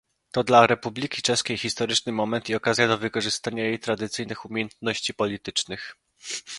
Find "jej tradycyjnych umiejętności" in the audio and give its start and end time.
3.63-5.13